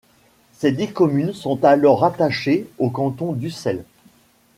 Ses 0.53 0.71
dix 0.71 0.91
communes 0.91 1.31
sont 1.31 1.63
alors 1.63 1.99
rattachées 1.99 2.67
au 2.79 2.89
canton 2.89 3.33
d'Ussel. 3.33 3.85